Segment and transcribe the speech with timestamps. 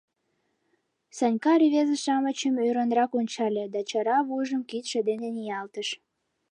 [1.17, 5.89] Санька рвезе-шамычым ӧрынрак ончале да чара вуйжым кидше дене ниялтыш.